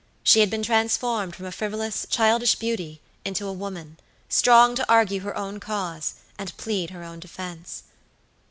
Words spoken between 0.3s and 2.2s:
had been transformed from a frivolous,